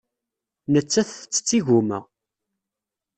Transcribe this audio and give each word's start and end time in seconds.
Nettat 0.73 1.09
tettett 1.11 1.51
igumma. 1.57 1.99